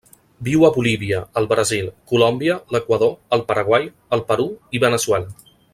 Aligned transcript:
Viu 0.45 0.63
a 0.67 0.71
Bolívia, 0.77 1.19
el 1.41 1.47
Brasil, 1.51 1.91
Colòmbia, 2.13 2.57
l'Equador, 2.77 3.15
el 3.39 3.47
Paraguai, 3.53 3.87
el 4.19 4.25
Perú 4.33 4.49
i 4.79 4.83
Veneçuela. 4.87 5.53